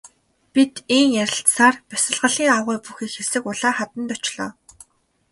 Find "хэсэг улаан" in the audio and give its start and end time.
3.15-3.75